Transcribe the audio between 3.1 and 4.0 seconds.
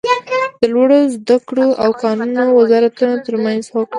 تر مینځ هوکړه